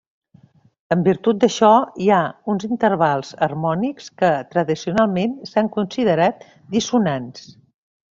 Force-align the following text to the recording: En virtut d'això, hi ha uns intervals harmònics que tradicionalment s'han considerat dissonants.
En 0.93 1.01
virtut 1.07 1.41
d'això, 1.41 1.67
hi 2.05 2.07
ha 2.15 2.21
uns 2.53 2.65
intervals 2.67 3.29
harmònics 3.47 4.09
que 4.23 4.31
tradicionalment 4.55 5.37
s'han 5.51 5.71
considerat 5.77 6.43
dissonants. 6.77 7.45